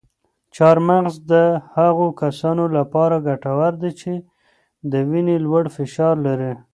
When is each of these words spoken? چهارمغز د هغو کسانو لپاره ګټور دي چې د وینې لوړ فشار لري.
چهارمغز 0.55 1.15
د 1.31 1.33
هغو 1.75 2.07
کسانو 2.21 2.63
لپاره 2.77 3.15
ګټور 3.27 3.71
دي 3.81 3.91
چې 4.01 4.13
د 4.91 4.93
وینې 5.09 5.37
لوړ 5.45 5.63
فشار 5.77 6.15
لري. 6.27 6.53